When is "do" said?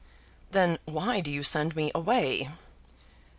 1.21-1.29